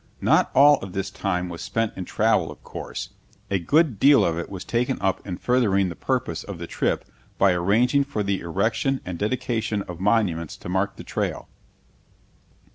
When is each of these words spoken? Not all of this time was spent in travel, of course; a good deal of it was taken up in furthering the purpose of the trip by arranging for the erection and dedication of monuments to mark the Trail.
Not 0.21 0.49
all 0.55 0.77
of 0.79 0.93
this 0.93 1.11
time 1.11 1.47
was 1.47 1.61
spent 1.61 1.93
in 1.95 2.05
travel, 2.05 2.49
of 2.51 2.63
course; 2.63 3.09
a 3.51 3.59
good 3.59 3.99
deal 3.99 4.25
of 4.25 4.35
it 4.35 4.49
was 4.49 4.65
taken 4.65 4.99
up 4.99 5.23
in 5.27 5.37
furthering 5.37 5.89
the 5.89 5.95
purpose 5.95 6.43
of 6.43 6.57
the 6.57 6.65
trip 6.65 7.05
by 7.37 7.51
arranging 7.53 8.03
for 8.03 8.23
the 8.23 8.39
erection 8.39 8.99
and 9.05 9.19
dedication 9.19 9.83
of 9.83 9.99
monuments 9.99 10.57
to 10.57 10.67
mark 10.69 10.95
the 10.95 11.03
Trail. 11.03 11.49